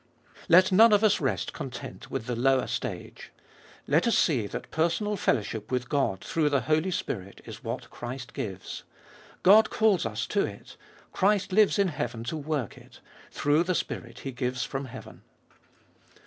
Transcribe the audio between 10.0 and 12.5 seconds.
us to it: Christ Hues in heaven to